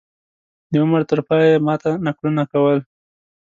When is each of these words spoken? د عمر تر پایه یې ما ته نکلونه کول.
د 0.71 0.73
عمر 0.83 1.01
تر 1.09 1.19
پایه 1.27 1.47
یې 1.53 1.63
ما 1.65 1.75
ته 1.83 1.89
نکلونه 2.05 2.43
کول. 2.51 2.79